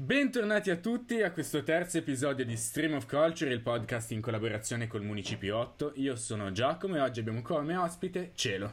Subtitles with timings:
[0.00, 4.86] Bentornati a tutti a questo terzo episodio di Stream of Culture, il podcast in collaborazione
[4.86, 5.94] col Municipio 8.
[5.96, 8.72] Io sono Giacomo e oggi abbiamo come ospite Cielo.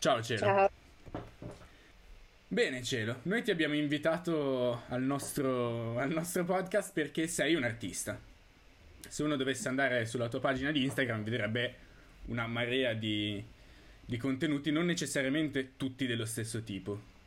[0.00, 0.40] Ciao Cielo.
[0.40, 0.70] Ciao.
[2.48, 8.20] Bene Cielo, noi ti abbiamo invitato al nostro, al nostro podcast perché sei un artista.
[9.08, 11.74] Se uno dovesse andare sulla tua pagina di Instagram vedrebbe
[12.24, 13.40] una marea di,
[14.04, 17.17] di contenuti, non necessariamente tutti dello stesso tipo.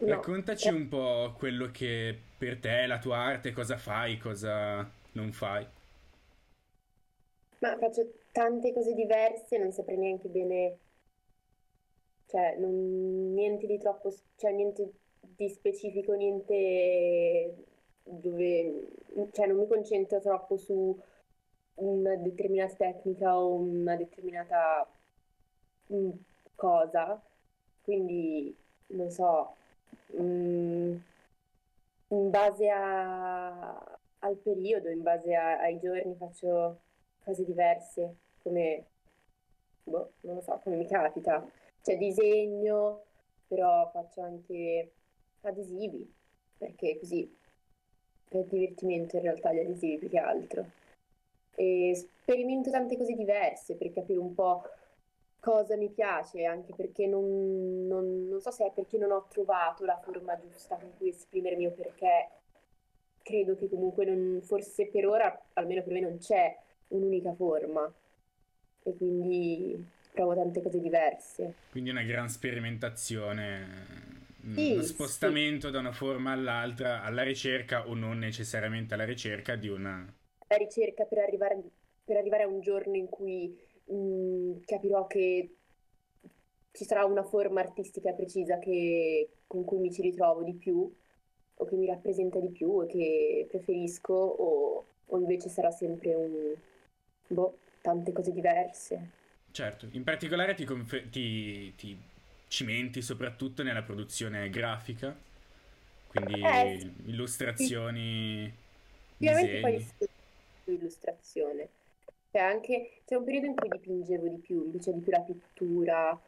[0.00, 0.06] No.
[0.10, 5.32] Raccontaci un po' quello che per te è la tua arte, cosa fai, cosa non
[5.32, 5.66] fai.
[7.60, 10.78] Ma faccio tante cose diverse, non saprei neanche bene,
[12.26, 17.54] cioè non- niente di troppo, cioè niente di specifico, niente
[18.04, 18.88] dove,
[19.32, 20.98] cioè non mi concentro troppo su
[21.76, 24.86] una determinata tecnica o una determinata
[25.92, 26.10] mm,
[26.54, 27.20] cosa,
[27.82, 28.54] quindi
[28.88, 29.56] non so,
[30.20, 30.96] mm,
[32.08, 36.80] in base a- al periodo, in base a- ai giorni faccio
[37.24, 38.84] cose diverse, come,
[39.84, 41.46] boh, non lo so, come mi capita.
[41.82, 43.04] Cioè disegno,
[43.46, 44.92] però faccio anche
[45.42, 46.12] adesivi,
[46.56, 47.36] perché così
[48.28, 50.64] per divertimento in realtà gli adesivi più che altro.
[51.54, 54.62] E sperimento tante cose diverse per capire un po'
[55.40, 59.84] cosa mi piace, anche perché non, non- non so se è perché non ho trovato
[59.84, 62.28] la forma giusta con cui esprimermi o perché
[63.22, 66.56] credo che comunque non, forse per ora, almeno per me, non c'è
[66.88, 67.92] un'unica forma
[68.82, 71.54] e quindi provo tante cose diverse.
[71.70, 74.82] Quindi una gran sperimentazione, Sì, uno sì.
[74.82, 80.06] spostamento da una forma all'altra, alla ricerca o non necessariamente alla ricerca di una...
[80.48, 81.62] La ricerca per arrivare,
[82.04, 83.56] per arrivare a un giorno in cui
[83.92, 85.56] mm, capirò che
[86.72, 90.90] ci sarà una forma artistica precisa che- con cui mi ci ritrovo di più
[91.60, 96.54] o che mi rappresenta di più e che preferisco o, o invece sarà sempre un...
[97.28, 99.10] boh, tante cose diverse.
[99.50, 101.98] Certo, in particolare ti, confe- ti- ti
[102.46, 105.18] cimenti soprattutto nella produzione grafica,
[106.06, 106.78] quindi Eh,
[107.56, 107.74] sì.
[107.86, 108.52] illustrazioni,
[109.60, 109.80] poi disegni.
[109.80, 110.14] studio
[110.64, 111.70] su illustrazione.
[112.30, 116.20] Cioè anche c'è un periodo in cui dipingevo di più, mi di più la pittura.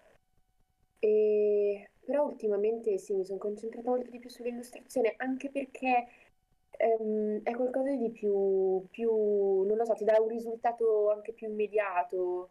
[0.99, 1.91] E...
[2.05, 6.06] Però ultimamente sì, mi sono concentrata molto di più sull'illustrazione, anche perché
[6.71, 9.11] ehm, è qualcosa di più, più,
[9.62, 12.49] non lo so, ti dà un risultato anche più immediato.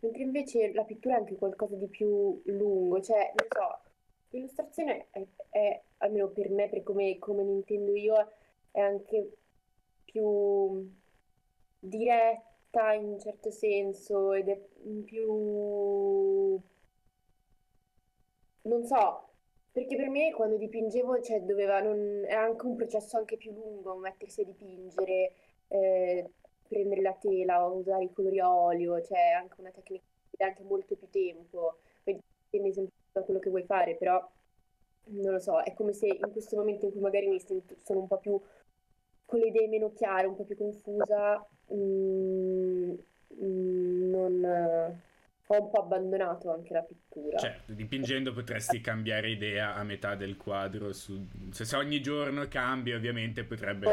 [0.00, 3.80] Mentre invece la pittura è anche qualcosa di più lungo, cioè, non so,
[4.30, 8.14] l'illustrazione è, è, almeno per me, per come, come la intendo io,
[8.70, 9.32] è anche
[10.04, 10.88] più
[11.80, 12.47] diretta
[12.94, 14.58] in un certo senso ed è
[15.04, 16.60] più,
[18.62, 19.28] non so,
[19.72, 23.96] perché per me quando dipingevo, cioè, doveva, non, era anche un processo anche più lungo,
[23.96, 25.32] mettersi a dipingere,
[25.68, 26.30] eh,
[26.68, 30.62] prendere la tela, usare i colori a olio, cioè anche una tecnica che chiede anche
[30.62, 34.26] molto più tempo, dipende sempre da quello che vuoi fare, però
[35.10, 38.06] non lo so, è come se in questo momento in cui magari mi sono un
[38.06, 38.38] po' più
[39.28, 42.94] con le idee meno chiare, un po' più confusa, mm,
[43.42, 44.98] mm, non,
[45.50, 47.36] ho un po' abbandonato anche la pittura.
[47.36, 52.94] Certo, dipingendo potresti cambiare idea a metà del quadro, su- se se ogni giorno cambi
[52.94, 53.86] ovviamente potrebbe...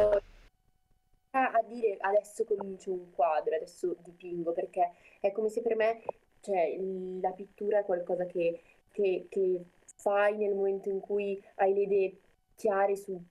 [1.32, 6.02] A a dire adesso comincio un quadro, adesso dipingo, perché è come se per me,
[6.40, 6.78] cioè,
[7.20, 9.66] la pittura è qualcosa che, che- che
[9.98, 12.18] fai nel momento in cui hai le idee
[12.56, 13.22] chiare su,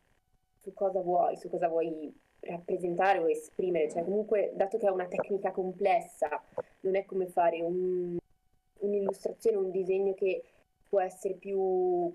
[0.64, 3.90] su cosa vuoi, su cosa vuoi rappresentare o esprimere.
[3.90, 6.42] Cioè, comunque, dato che è una tecnica complessa,
[6.80, 8.16] non è come fare un-
[8.80, 10.42] un'illustrazione, un disegno che
[10.88, 12.12] può essere più,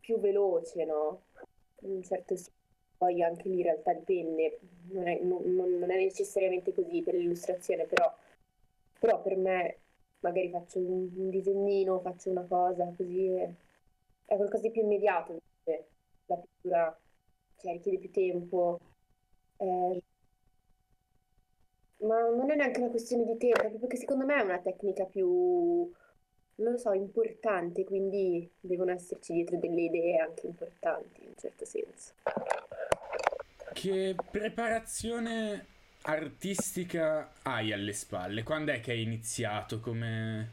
[0.00, 1.22] più veloce, no?
[1.82, 2.50] In un certo senso.
[3.00, 4.58] Poi anche lì in realtà dipende,
[4.90, 8.12] non è, non- non- è necessariamente così per l'illustrazione, però,
[8.98, 9.76] però per me
[10.20, 13.50] magari faccio un, un disegnino, faccio una cosa così, è,
[14.26, 15.38] è qualcosa di più immediato,
[16.26, 16.98] la pittura
[17.60, 18.78] cioè, richiede più tempo,
[19.58, 20.02] eh,
[21.98, 25.04] ma non è neanche una questione di tempo, proprio che secondo me è una tecnica
[25.04, 25.28] più,
[26.56, 31.64] non lo so, importante, quindi devono esserci dietro delle idee anche importanti in un certo
[31.64, 32.14] senso.
[33.72, 35.66] Che preparazione
[36.02, 38.42] artistica hai alle spalle?
[38.42, 39.80] Quando è che hai iniziato?
[39.80, 40.50] Come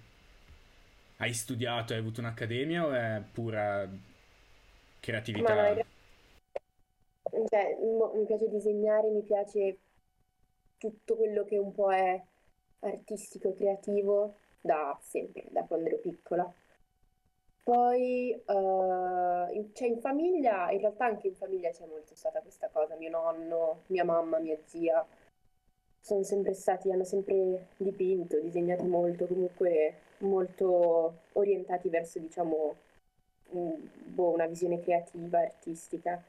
[1.18, 1.94] hai studiato?
[1.94, 3.94] Hai avuto un'accademia o è pura Ma
[5.00, 5.54] creatività?
[5.54, 5.97] realtà,
[7.48, 9.78] cioè, mo- mi piace disegnare, mi piace
[10.78, 12.22] tutto quello che un po' è
[12.80, 16.52] artistico, creativo, da sempre, da quando ero piccola.
[17.64, 22.70] Poi, uh, in, cioè in famiglia, in realtà anche in famiglia c'è molto stata questa
[22.72, 22.96] cosa.
[22.96, 25.06] Mio nonno, mia mamma, mia zia
[26.00, 32.76] sono sempre stati, hanno sempre dipinto, disegnato molto, comunque molto orientati verso, diciamo,
[33.50, 36.24] un, boh, una visione creativa, artistica.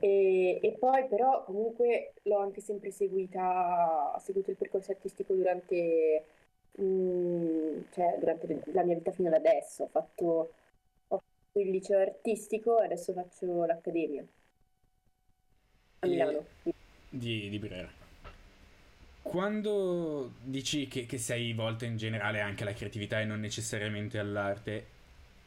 [0.00, 6.24] E, e, poi però comunque l'ho anche sempre seguita, ho seguito il percorso artistico durante,
[6.72, 9.84] mh, mm, cioè, durante la mia vita fino ad adesso.
[9.84, 10.52] Ho fatto,
[11.08, 14.26] ho fatto il liceo artistico e adesso faccio l'accademia
[16.00, 16.44] a Milano.
[17.08, 17.88] Di, di Brera.
[19.22, 24.94] Quando dici che, che sei volta in generale anche alla creatività e non necessariamente all'arte,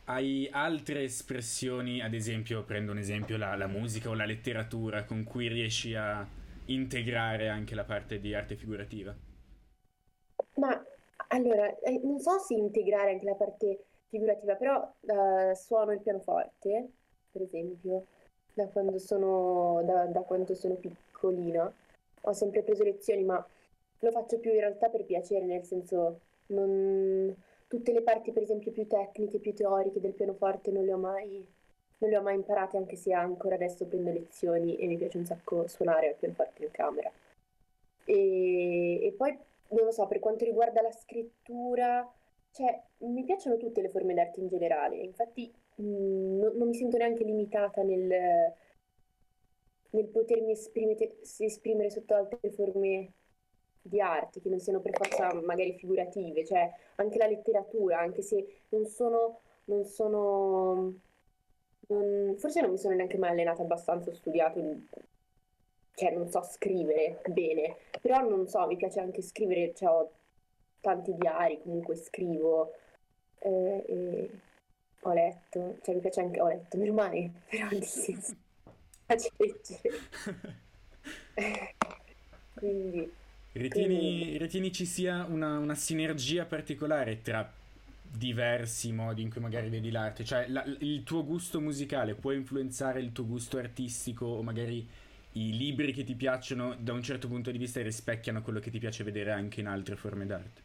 [0.09, 5.23] hai altre espressioni, ad esempio, prendo un esempio, la, la, musica o la letteratura, con
[5.23, 6.27] cui riesci a
[6.65, 9.15] integrare anche la parte di arte figurativa?
[10.55, 10.83] Ma
[11.27, 16.89] allora, eh, non so se integrare anche la parte figurativa, però uh, suono il pianoforte,
[17.31, 18.07] per esempio,
[18.53, 21.71] da quando sono, da, da quando sono piccolina.
[22.21, 23.45] Ho sempre preso lezioni, ma
[23.99, 27.35] lo faccio più in realtà per piacere, nel senso non
[27.69, 31.45] tutte le parti, per esempio, più tecniche, più teoriche del pianoforte non le ho mai,
[31.99, 35.25] non le ho mai imparate, anche se ancora adesso prendo lezioni e mi piace un
[35.25, 37.11] sacco suonare il pianoforte in camera.
[38.05, 39.37] E, e poi,
[39.69, 42.11] non lo so, per quanto riguarda la scrittura,
[42.51, 46.97] cioè, mi piacciono tutte le forme d'arte in generale, infatti mh, non, non mi sento
[46.97, 48.51] neanche limitata nel,
[49.91, 53.11] nel potermi esprimere, esprimere sotto altre forme
[53.89, 58.61] di arte, che non siano per forza magari figurative, cioè anche la letteratura, anche se
[58.69, 60.93] non sono, non sono,
[61.87, 64.61] non, forse non mi sono neanche mai allenata abbastanza, ho studiato,
[65.95, 70.11] cioè non so scrivere bene, però non so, mi piace anche scrivere, cioè ho
[70.79, 72.73] tanti diari, comunque scrivo,
[73.39, 74.29] eh, e
[75.01, 79.89] ho letto, cioè mi piace anche, ho letto normale, però nel senso, mi piace leggere.
[82.53, 83.09] Quindi
[83.59, 87.51] Ritieni, ritieni ci sia una, una, sinergia particolare tra
[88.01, 90.23] diversi modi in cui magari vedi l'arte?
[90.23, 94.87] Cioè la, il tuo gusto musicale può influenzare il tuo gusto artistico o magari
[95.33, 98.79] i libri che ti piacciono da un certo punto di vista rispecchiano quello che ti
[98.79, 100.61] piace vedere anche in altre forme d'arte?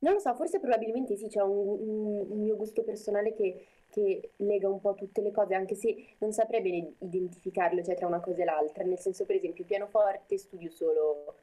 [0.00, 4.32] Non lo so, forse probabilmente sì, c'è un, un, un mio gusto personale che, che,
[4.36, 8.20] lega un po' tutte le cose, anche se non saprei bene identificarlo, cioè tra una
[8.20, 8.84] cosa e l'altra.
[8.84, 11.34] Nel senso, per esempio, pianoforte studio solo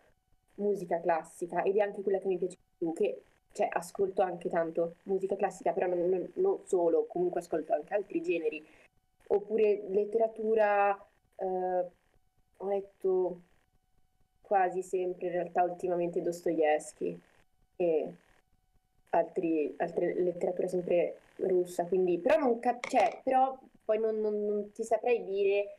[0.55, 3.21] musica classica ed è anche quella che mi piace più, che
[3.53, 8.21] cioè, ascolto anche tanto musica classica, però non, non, non, solo, comunque ascolto anche altri
[8.21, 8.65] generi.
[9.27, 10.95] Oppure letteratura,
[11.35, 11.85] eh,
[12.57, 13.41] ho letto
[14.41, 17.19] quasi sempre, in realtà ultimamente Dostoevsky
[17.75, 18.13] e
[19.11, 24.83] altri, altre letterature sempre russa, quindi però non cap- cioè, però poi non, non ti
[24.83, 25.77] saprei dire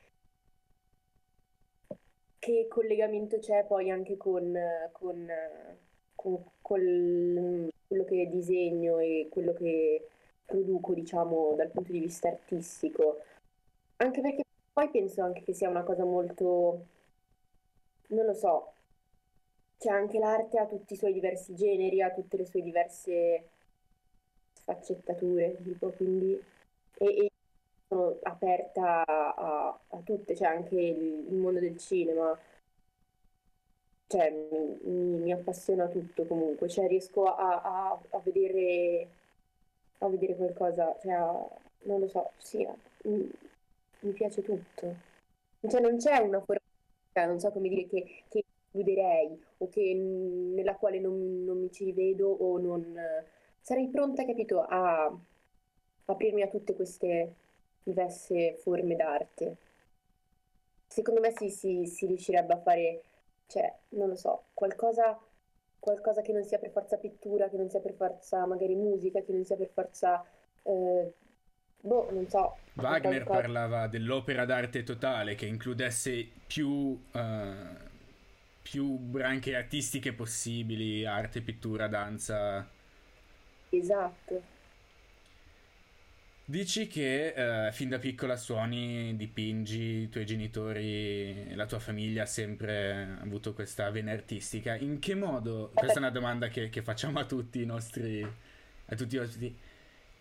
[2.45, 4.55] che collegamento c'è poi anche con,
[4.93, 5.27] con,
[6.15, 10.09] con, con quello che disegno e quello che
[10.45, 13.21] produco, diciamo, dal punto di vista artistico.
[13.97, 14.43] Anche perché
[14.75, 16.85] poi penso anche che sia una cosa molto,
[18.09, 18.73] non lo so,
[19.79, 23.49] cioè anche l'arte ha tutti i suoi diversi generi, ha tutte le sue diverse
[24.53, 26.39] sfaccettature, tipo, quindi...
[26.99, 27.31] E, e
[27.89, 29.35] sono aperta a,
[29.97, 32.39] a tutte, cioè anche il, mondo del cinema,
[34.07, 34.31] cioè
[34.83, 39.09] mi, mi, appassiona tutto comunque, cioè riesco a, a, a vedere,
[39.99, 41.15] a vedere qualcosa, cioè
[41.83, 42.67] non lo so, sì,
[43.05, 43.31] mi,
[44.01, 45.13] mi, piace tutto.
[45.67, 50.75] Cioè non c'è una forma, non so come dire, che, che chiuderei o che, nella
[50.77, 52.99] quale non, non mi ci rivedo o non...
[53.61, 55.11] Sarei pronta, capito, a
[56.07, 57.35] aprirmi a tutte queste
[57.83, 59.57] diverse forme d'arte.
[60.95, 63.03] Secondo me si, si, si riuscirebbe a fare,
[63.49, 65.19] cioè, non lo so, qualcosa,
[65.81, 69.33] qualcosa che non sia per forza pittura, che non sia per forza magari musica, che
[69.33, 70.25] non sia per forza...
[70.63, 71.13] Eh,
[71.81, 72.59] boh, non so.
[72.75, 73.41] Wagner qualcosa...
[73.41, 77.01] parlava dell'opera d'arte totale che includesse più, uh,
[78.63, 82.65] più branche artistiche possibili, arte, pittura, danza.
[83.69, 84.43] Esatto.
[86.47, 92.27] Dici che eh, fin da piccola suoni, dipingi, i tuoi genitori, la tua famiglia ha
[92.27, 94.75] sempre avuto questa vena artistica.
[94.77, 98.95] In che modo, questa è una domanda che, che facciamo a tutti i nostri, a
[98.95, 99.57] tutti i ospiti,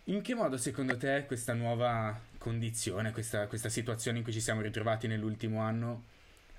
[0.05, 4.61] in che modo secondo te questa nuova condizione, questa, questa situazione in cui ci siamo
[4.61, 6.05] ritrovati nell'ultimo anno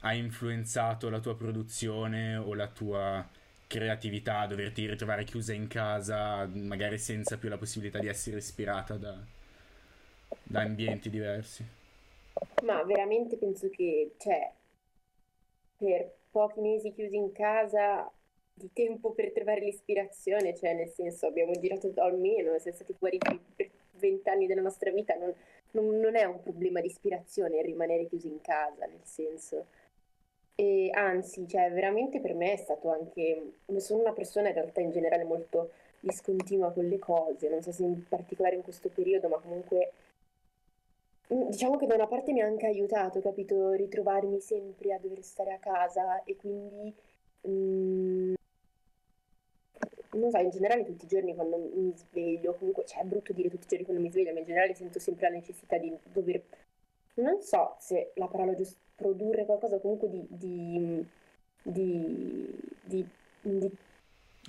[0.01, 3.27] ha influenzato la tua produzione o la tua
[3.67, 9.19] creatività, doverti ritrovare chiusa in casa, magari senza più la possibilità di essere ispirata da
[10.45, 11.65] da ambienti diversi.
[12.65, 14.53] Ma veramente penso che, cioè,
[15.77, 18.11] per pochi mesi chiusi in casa,
[18.53, 23.71] di tempo per trovare l'ispirazione, cioè nel senso abbiamo girato almeno, siamo stati fuori per
[23.93, 25.35] vent'anni della nostra vita, non,
[25.73, 29.67] non, non, è un problema di ispirazione rimanere chiusi in casa, nel senso.
[30.57, 34.93] E anzi, cioè veramente per me è stato anche, sono una persona in realtà in
[34.93, 39.39] generale molto discontinua con le cose, non so se in particolare in questo periodo, ma
[39.39, 39.93] comunque
[41.49, 45.53] diciamo che da una parte mi ha anche aiutato, capito, ritrovarmi sempre a dover stare
[45.53, 46.95] a casa e quindi
[47.43, 48.35] mh, mm,
[50.13, 53.49] non so, in generale tutti i giorni quando mi sveglio, comunque, cioè è brutto dire
[53.49, 56.43] tutti i giorni quando mi sveglio, ma in generale sento sempre la necessità di dover,
[57.15, 61.07] non so se la parola giusta, produrre qualcosa comunque di, di,
[61.63, 63.09] di, di,
[63.41, 63.71] di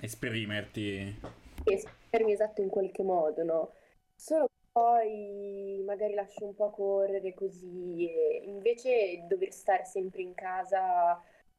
[0.00, 1.20] esprimerti.
[1.64, 3.72] Esprimermi esatto in qualche modo, no?
[4.14, 8.10] Solo poi magari lascio un po' correre così
[8.42, 11.18] invece dover stare sempre in casa,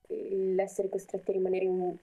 [0.09, 1.97] l'essere costretti a rimanere in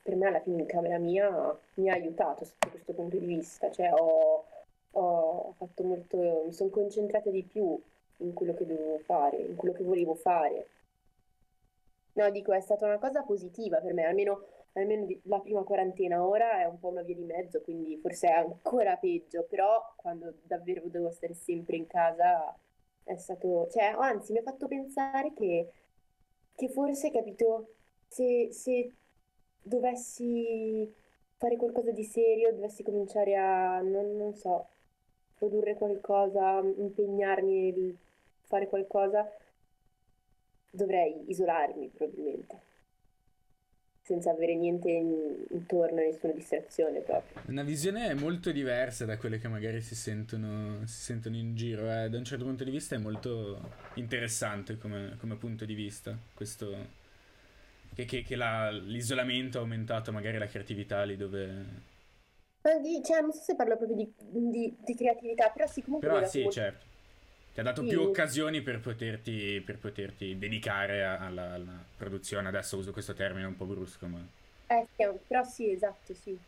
[0.00, 3.68] per me alla fine in camera mia mi ha aiutato sotto questo punto di vista,
[3.72, 4.44] cioè ho,
[4.92, 7.76] ho fatto molto, mi sono concentrata di più
[8.18, 10.68] in quello che dovevo fare, in quello che volevo fare.
[12.12, 14.44] No, dico, è stata una cosa positiva per me, almeno,
[14.80, 18.32] almeno la prima quarantena ora è un po' una via di mezzo, quindi forse è
[18.32, 22.56] ancora peggio, però quando davvero devo stare sempre in casa
[23.04, 25.70] è stato, cioè, anzi mi ha fatto pensare che,
[26.54, 27.74] che forse, capito,
[28.08, 28.92] se, se
[29.62, 30.92] dovessi
[31.36, 34.68] fare qualcosa di serio, dovessi cominciare a, non, non so,
[35.36, 37.96] produrre qualcosa, impegnarmi nel
[38.42, 39.28] fare qualcosa,
[40.70, 42.68] dovrei isolarmi probabilmente
[44.10, 47.40] senza avere niente in, intorno, nessuna distrazione proprio.
[47.46, 52.08] Una visione molto diversa da quelle che magari si sentono, si sentono in giro, eh.
[52.08, 53.60] da un certo punto di vista è molto
[53.94, 56.74] interessante come, come punto di vista questo,
[57.94, 61.88] che, che, che la, l'isolamento ha aumentato magari la creatività lì dove...
[62.62, 66.08] Cioè, non so se parlo proprio di, di, di creatività, però sì, comunque...
[66.08, 66.54] Però sì, molto...
[66.54, 66.89] certo.
[67.52, 67.88] Ti ha dato sì.
[67.88, 72.48] più occasioni per poterti, per poterti dedicare alla, alla, produzione.
[72.48, 74.24] Adesso uso questo termine un po' brusco, ma...
[74.66, 74.86] Eh,
[75.26, 76.38] però sì, esatto, sì.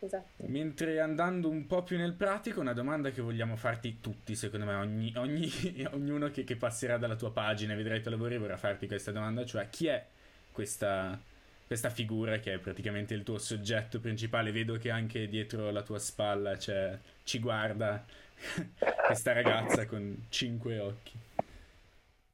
[0.00, 0.44] Esatto.
[0.46, 4.74] Mentre andando un po' più nel pratico, una domanda che vogliamo farti tutti, secondo me,
[4.74, 5.50] ogni, ogni,
[5.90, 9.10] ognuno che, che, passerà dalla tua pagina e vedrai i tuoi lavori vorrà farti questa
[9.10, 10.04] domanda, cioè chi è
[10.52, 11.20] questa,
[11.66, 14.52] questa figura che è praticamente il tuo soggetto principale.
[14.52, 18.04] Vedo che anche dietro la tua spalla c'è, ci guarda
[19.06, 21.18] questa ragazza con cinque occhi.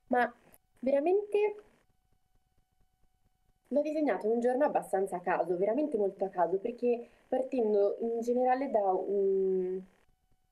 [0.09, 0.33] Ma
[0.81, 1.57] veramente
[3.69, 8.71] l'ho disegnato un giorno abbastanza a caso, veramente molto a caso, perché partendo in generale
[8.71, 9.81] da un...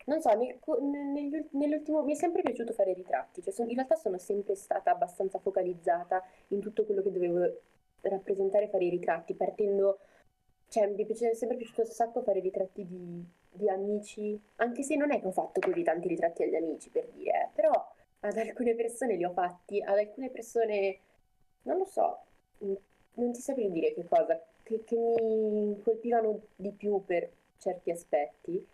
[0.04, 4.18] Non so, nel, nell'ultimo mi è sempre piaciuto fare ritratti, cioè sono, in realtà sono
[4.18, 7.61] sempre stata abbastanza focalizzata in tutto quello che dovevo
[8.00, 10.00] rappresentare, fare i ritratti, partendo,
[10.68, 15.12] cioè mi è sempre piaciuto un sacco fare ritratti di, di, amici, anche se non
[15.12, 17.73] è che ho fatto così tanti ritratti agli amici per dire, eh, però
[18.21, 20.99] ad alcune persone li ho fatti, ad alcune persone,
[21.62, 22.18] non lo so,
[23.14, 28.66] non ti saprei dire che cosa, che, che mi colpivano di più per certi aspetti.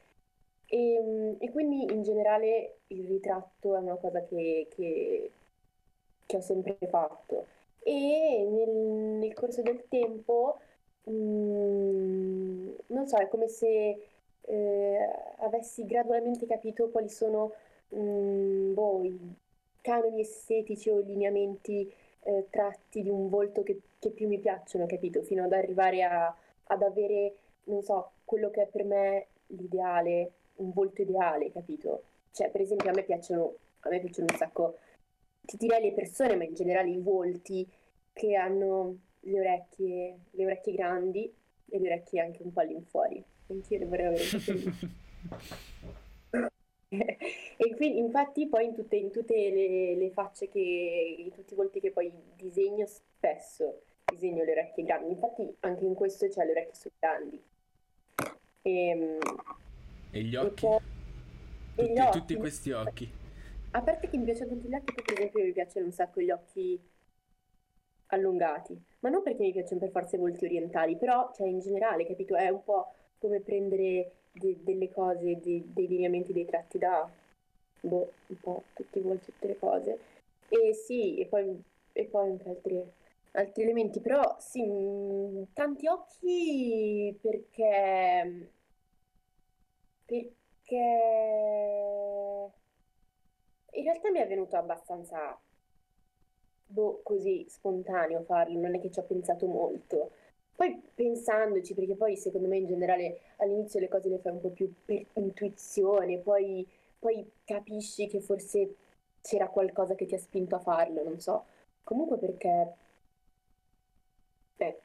[0.66, 5.30] E, ehm, e, quindi in generale il ritratto è una cosa che, che,
[6.26, 7.47] che ho sempre fatto
[7.82, 8.68] e nel,
[9.18, 10.58] nel corso del tempo
[11.04, 14.08] mh, mm, non so, è come se
[14.48, 17.52] eh, avessi gradualmente capito quali sono
[17.90, 19.18] mh, mm, boh, i
[19.80, 24.86] canoni estetici o i lineamenti eh, tratti di un volto che, che, più mi piacciono,
[24.86, 25.22] capito?
[25.22, 30.72] Fino ad arrivare a, ad avere, non so, quello che è per me l'ideale, un
[30.72, 32.02] volto ideale, capito?
[32.32, 34.76] Cioè, per esempio, a me piacciono, a me piacciono un sacco
[35.48, 37.66] ti direi le persone, ma in generale i volti
[38.12, 41.34] che hanno le orecchie, le orecchie grandi
[41.70, 43.24] e le orecchie anche un po' all'infuori.
[43.48, 44.24] Le vorrei avere
[46.88, 51.56] e quindi infatti poi in tutte, in tutte le, le, facce che, in tutti i
[51.56, 56.50] volti che poi disegno spesso disegno le orecchie grandi, infatti anche in questo c'è le
[56.52, 57.42] orecchie sono grandi.
[58.62, 59.18] E, ehm,
[60.10, 60.64] e gli occhi?
[60.64, 60.80] E poi,
[61.74, 62.18] tutti, gli occhi?
[62.18, 63.12] tutti questi occhi.
[63.72, 66.30] A parte che mi piacciono tanto gli occhi, per esempio mi piacciono un sacco gli
[66.30, 66.80] occhi
[68.06, 72.06] allungati, ma non perché mi piacciono per forza i volti orientali, però, cioè, in generale,
[72.06, 72.34] capito?
[72.34, 77.08] È un po' come prendere de- delle cose, de- dei lineamenti, dei tratti da,
[77.80, 79.98] boh, un po' tutti i volti, tutte le cose.
[80.48, 82.82] E sì, e poi, e poi anche altri,
[83.32, 88.50] altri elementi, però sì, mh, tanti occhi perché...
[90.06, 90.82] perché
[93.72, 95.40] in realtà mi è venuto abbastanza,
[96.66, 100.10] boh, così spontaneo farlo, non è che ci ho pensato molto.
[100.58, 104.48] Poi pensandoci, perché poi secondo me in generale all'inizio le cose le fai un po'
[104.48, 106.66] più per intuizione, poi,
[106.98, 108.74] poi capisci che forse
[109.22, 111.44] c'era qualcosa che ti ha spinto a farlo, non so.
[111.84, 112.72] Comunque perché...
[114.56, 114.80] Beh,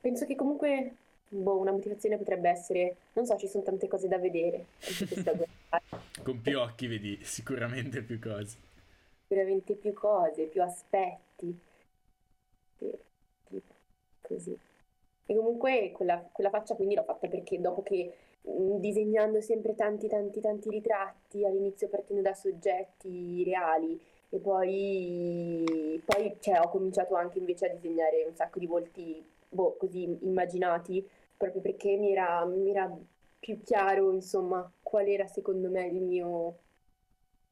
[0.00, 0.96] penso che comunque
[1.28, 4.66] boh, una motivazione potrebbe essere, non so, ci sono tante cose da vedere.
[6.24, 8.56] Con più occhi vedi sicuramente più cose.
[9.28, 11.56] Sicuramente più cose, più aspetti.
[12.78, 13.74] Tipo,
[14.22, 14.70] così.
[15.26, 20.40] E comunque quella, quella faccia quindi l'ho fatta perché dopo che disegnando sempre tanti tanti
[20.40, 24.00] tanti ritratti, all'inizio partendo da soggetti reali
[24.34, 29.76] e poi, poi cioè, ho cominciato anche invece a disegnare un sacco di volti boh,
[29.76, 32.90] così immaginati, proprio perché mi era, mi era
[33.38, 36.56] più chiaro, insomma, qual era secondo me il mio,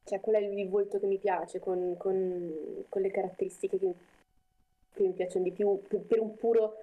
[0.04, 3.94] cioè qual è il volto che mi piace, con, con, con le caratteristiche che,
[4.94, 6.76] che, mi piacciono di più, per, per un puro,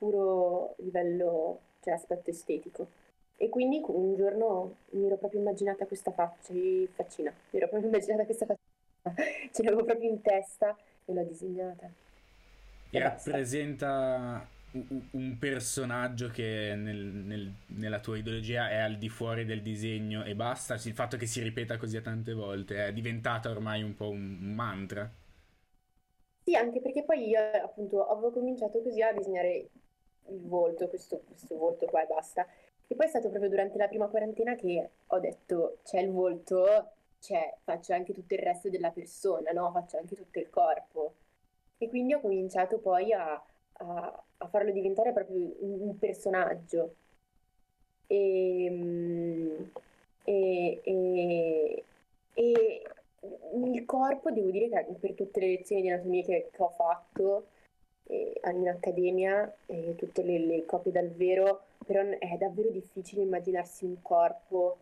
[0.00, 2.88] puro livello, cioè aspetto estetico.
[3.36, 6.52] E quindi un giorno mi ero proprio immaginata questa faccia,
[6.94, 8.60] faccina, mi ero proprio immaginata questa faccia
[9.52, 11.90] ce l'avevo proprio in testa e l'ho disegnata.
[12.90, 19.62] E, rappresenta un personaggio che nel, nel, nella tua ideologia è al di fuori del
[19.62, 23.94] disegno e basta, il fatto che si ripeta così tante volte è diventata ormai un
[23.94, 25.10] po' un mantra.
[26.42, 29.68] Sì, anche perché poi io appunto avevo cominciato così a disegnare
[30.28, 32.46] il volto, questo, questo volto qua e basta.
[32.86, 36.90] E poi è stato proprio durante la prima quarantena che ho detto c'è il volto,
[37.20, 39.70] cioè, faccio anche tutto il resto della persona, no?
[39.72, 41.14] Faccio anche tutto il corpo.
[41.78, 43.32] E quindi ho cominciato poi a,
[43.72, 46.94] a, a farlo diventare proprio un, personaggio.
[48.06, 49.70] E,
[50.24, 51.84] e, e,
[52.34, 52.82] e,
[53.64, 57.46] il corpo, devo dire che per tutte le lezioni di anatomia che, che ho fatto
[58.10, 58.40] eh,
[59.66, 64.78] e tutte le, le copie dal vero, però è davvero difficile immaginarsi un corpo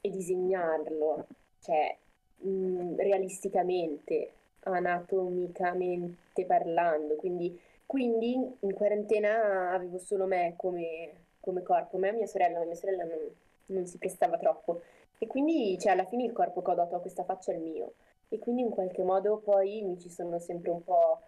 [0.00, 1.26] e disegnarlo,
[1.60, 1.96] cioè
[2.38, 7.16] mh, mm, realisticamente, anatomicamente parlando.
[7.16, 12.64] Quindi, quindi, in quarantena avevo solo me come, come corpo, me e mia sorella, ma
[12.64, 13.18] mia sorella non,
[13.66, 14.82] non, si prestava troppo.
[15.18, 17.62] E quindi cioè, alla fine il corpo che ho dato a questa faccia è il
[17.62, 17.94] mio.
[18.28, 21.20] E quindi in qualche modo poi mi ci sono sempre un po'...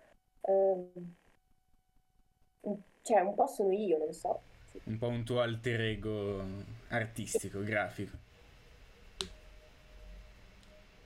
[0.46, 0.88] Un,
[3.02, 4.40] cioè un po' sono io, non so.
[4.70, 4.80] Sì.
[4.84, 6.44] Un po' un tuo alter ego
[6.88, 8.16] artistico, grafico.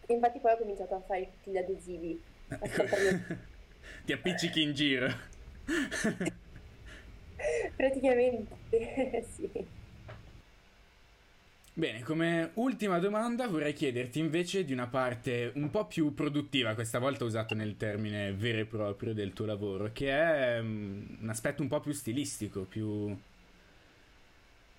[0.06, 2.20] Infatti poi ho cominciato a fare tutti gli adesivi.
[4.04, 5.08] Ti appiccichi in giro.
[7.76, 8.56] Praticamente,
[9.30, 9.78] sì.
[11.80, 16.98] Bene, come ultima domanda vorrei chiederti invece di una parte un po' più produttiva, questa
[16.98, 21.62] volta usato nel termine vero e proprio del tuo lavoro, che è um, un aspetto
[21.62, 23.16] un po' più stilistico, più,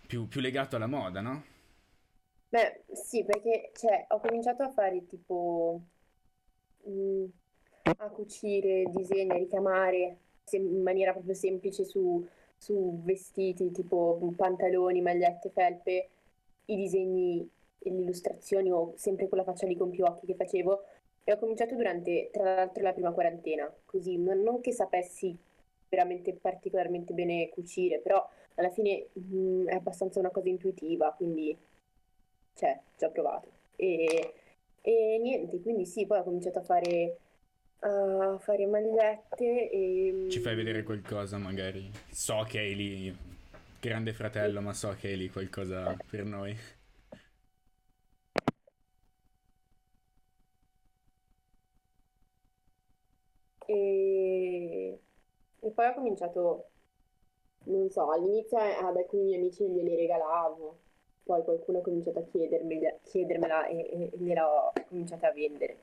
[0.05, 1.43] più, più legato alla moda, no?
[2.49, 5.81] Beh, sì, perché cioè, ho cominciato a fare tipo
[6.83, 7.25] mh, mm,
[7.97, 10.17] a cucire, disegni, ricamare
[10.51, 12.23] in maniera proprio semplice su,
[12.55, 16.09] su vestiti, tipo pantaloni, magliette, felpe,
[16.71, 20.35] i disegni e le illustrazioni o sempre con la faccia lì con più occhi che
[20.35, 20.83] facevo.
[21.23, 25.37] E ho cominciato durante, tra l'altro, la prima quarantena, così non, non che sapessi
[25.87, 31.55] veramente particolarmente bene cucire, però alla fine mh, mm, è abbastanza una cosa intuitiva, quindi
[32.55, 33.49] cioè, ci ho provato.
[33.75, 34.33] E,
[34.81, 37.17] e niente, quindi sì, poi ho cominciato a fare,
[37.79, 40.27] a fare magliette e...
[40.29, 41.91] Ci fai vedere qualcosa magari?
[42.09, 43.15] So che hai lì,
[43.81, 46.55] grande fratello, ma so che hai lì qualcosa per noi.
[53.65, 54.99] E,
[55.59, 56.69] e poi ho cominciato,
[57.65, 60.79] non so, all'inizio ad alcuni miei amici glieli regalavo,
[61.23, 65.77] poi qualcuno ha cominciato a chiedermela, chiedermela e, e gliela cominciata a vendere.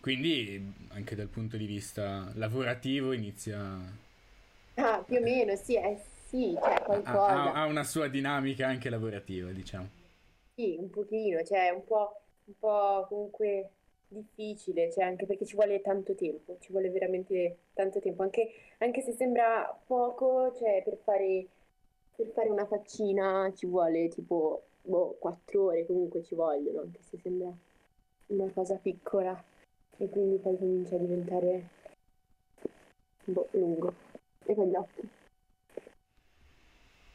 [0.00, 4.04] Quindi anche dal punto di vista lavorativo inizia...
[4.76, 7.52] Ah, più o meno, sì, eh, sì, cioè qualcosa.
[7.52, 9.88] Ha, ha, una sua dinamica anche lavorativa, diciamo.
[10.54, 13.70] Sì, un pochino, cioè un po', un po' comunque
[14.08, 19.02] difficile, cioè anche perché ci vuole tanto tempo, ci vuole veramente tanto tempo, anche, anche
[19.02, 21.46] se sembra poco, cioè per fare
[22.16, 27.18] per fare una faccina ci vuole tipo boh, 4 ore, comunque ci vogliono, anche se
[27.18, 27.52] sembra
[28.28, 29.44] una cosa piccola.
[29.98, 31.68] E quindi poi comincia a diventare
[33.24, 33.94] boh, lungo.
[34.46, 35.08] E con gli occhi.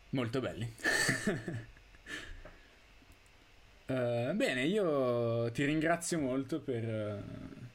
[0.10, 0.70] Molto belli.
[3.86, 7.24] Uh, bene, io ti ringrazio molto per,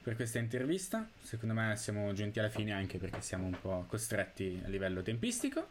[0.03, 1.09] per, questa intervista.
[1.23, 5.66] Secondo me siamo giunti alla fine anche perché siamo un po' costretti a livello tempistico.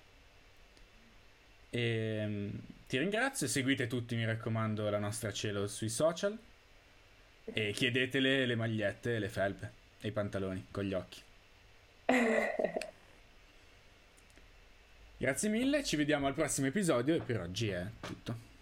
[1.70, 3.48] E um, ti ringrazio.
[3.48, 6.36] Seguite tutti, mi raccomando, la nostra cielo sui social.
[7.44, 9.72] E chiedetele le magliette, le felpe
[10.02, 11.22] e i pantaloni con gli occhi.
[15.18, 18.55] Grazie mille, ci vediamo al prossimo episodio e per oggi è tutto.